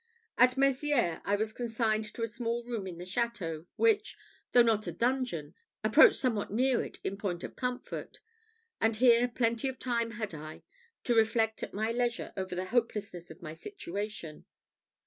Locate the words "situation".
13.53-14.45